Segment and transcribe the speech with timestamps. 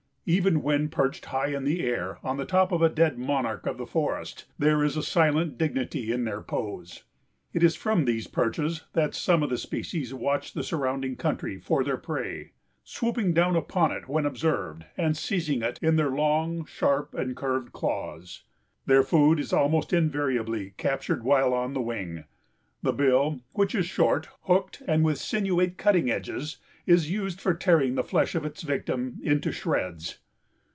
[0.27, 3.77] Even when perched high in the air on the top of a dead monarch of
[3.79, 7.03] the forest, there is a silent dignity in their pose.
[7.53, 11.83] It is from these perches that some of the species watch the surrounding country for
[11.83, 12.51] their prey,
[12.83, 17.73] swooping down upon it when observed and seizing it in their long, sharp and curved
[17.73, 18.43] claws.
[18.85, 22.23] Their food is almost invariably captured while on the wing.
[22.83, 26.57] The bill, which is short, hooked and with sinuate cutting edges,
[26.87, 30.17] is used for tearing the flesh of its victim into shreds.